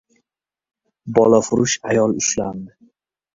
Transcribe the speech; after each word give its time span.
Bolafurush 1.17 1.75
ayol 1.91 2.17
ushlandi 2.23 2.75